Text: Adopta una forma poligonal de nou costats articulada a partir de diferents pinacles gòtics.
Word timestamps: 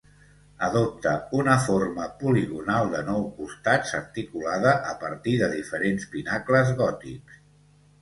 Adopta 0.67 1.11
una 1.39 1.57
forma 1.65 2.07
poligonal 2.23 2.91
de 2.95 3.03
nou 3.11 3.29
costats 3.37 3.95
articulada 4.01 4.75
a 4.95 4.99
partir 5.07 5.39
de 5.45 5.55
diferents 5.57 6.13
pinacles 6.19 6.77
gòtics. 6.85 7.43